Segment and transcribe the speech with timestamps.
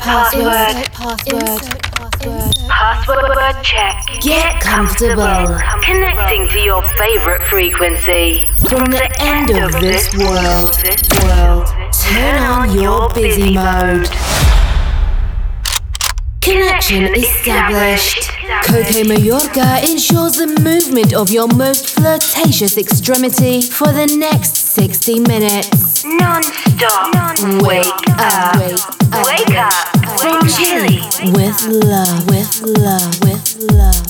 [0.00, 1.42] Insert password.
[1.42, 2.54] Insert password.
[2.68, 4.02] Password check.
[4.22, 5.58] Get comfortable.
[5.84, 8.46] Connecting to your favorite frequency.
[8.68, 10.74] From the end of this world,
[11.22, 14.08] world, turn on your busy mode.
[16.40, 18.30] Connection established.
[18.64, 26.04] Coke Mayorga ensures the movement of your most flirtatious extremity for the next 60 minutes.
[26.04, 27.12] Non-stop.
[27.66, 27.86] Wake
[28.18, 28.54] up.
[29.26, 29.72] Wake up.
[30.20, 31.02] From Chile
[31.32, 34.09] with love, with love, with love,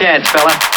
[0.00, 0.69] chance, fella.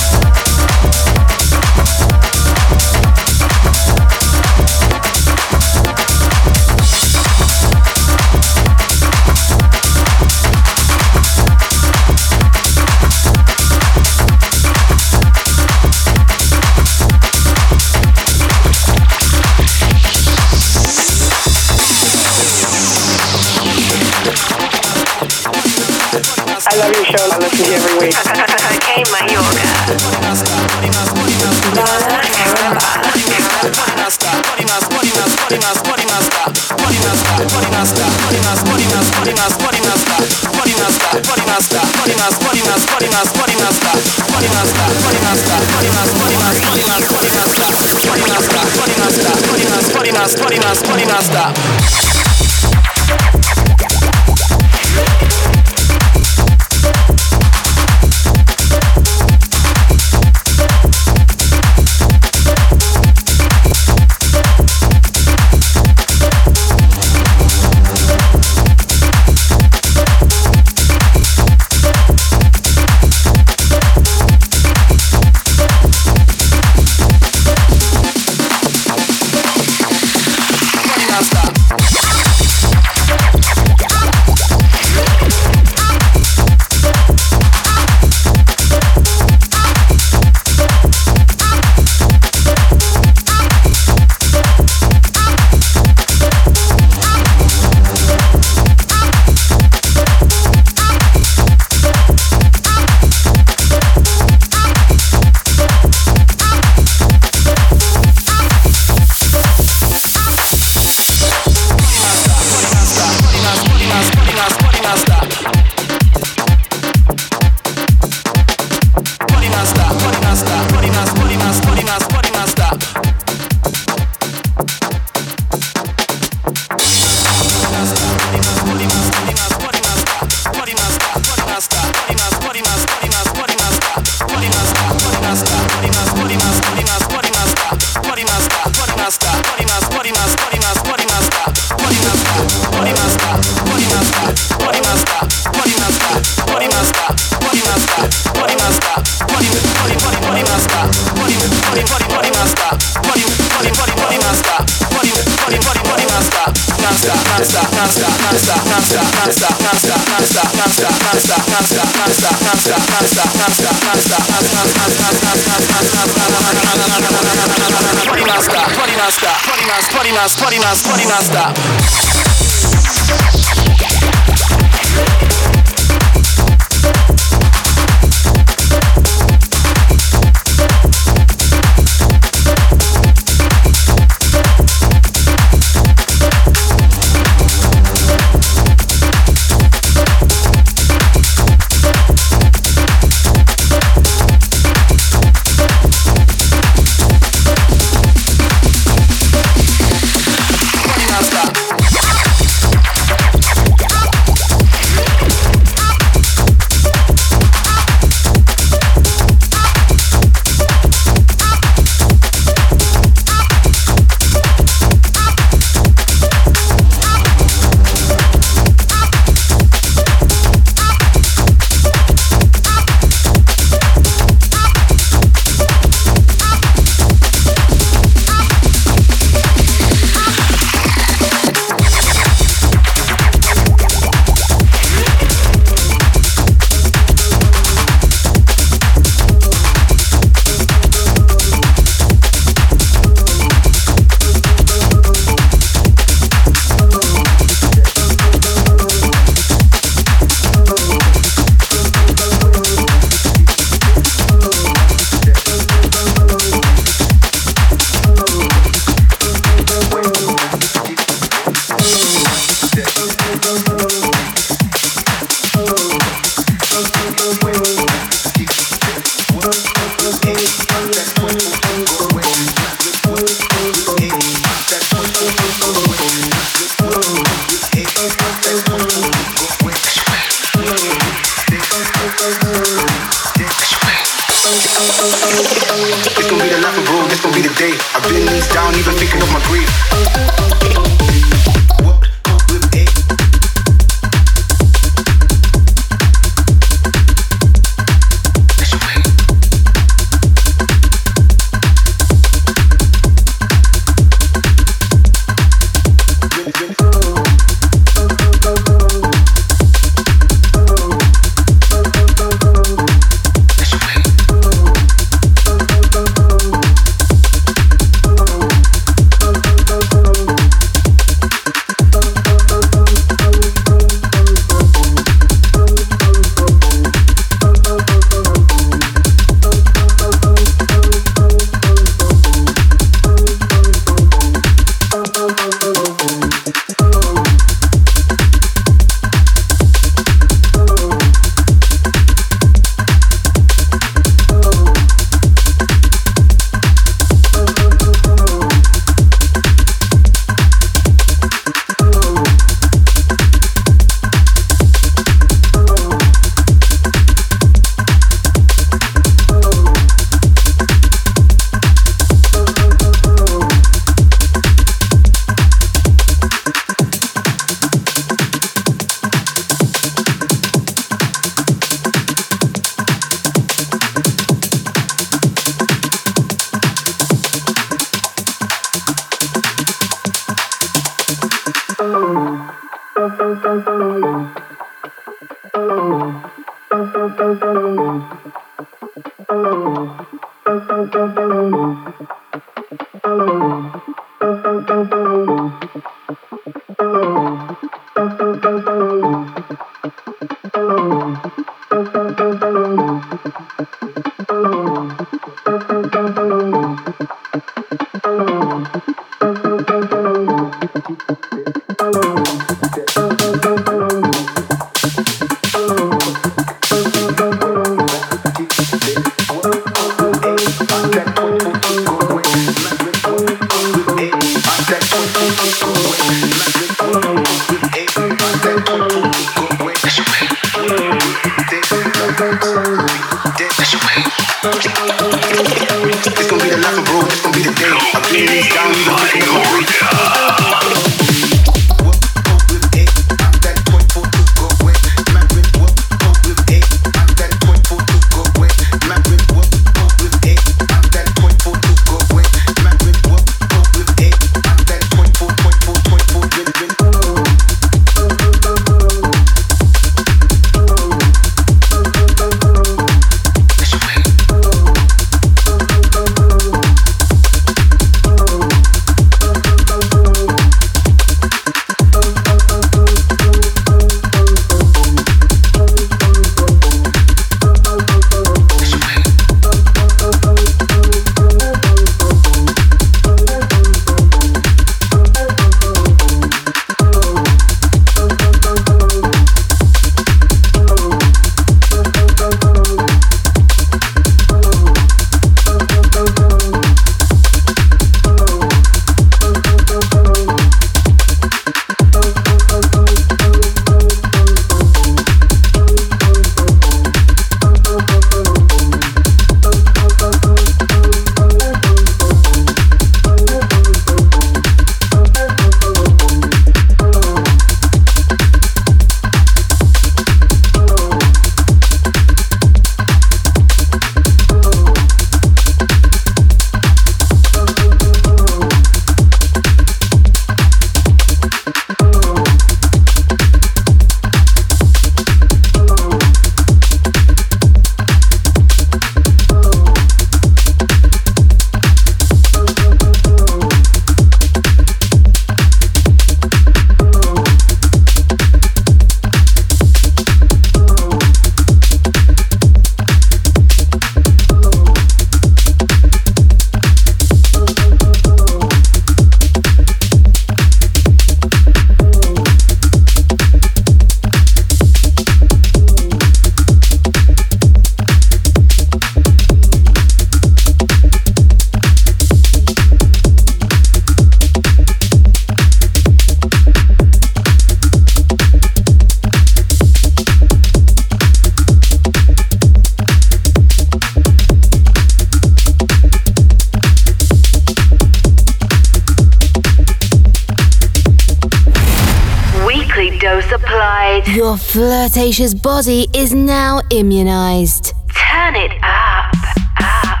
[594.90, 597.74] Flirtatious body is now immunized.
[597.94, 599.14] Turn it up,
[599.60, 600.00] up.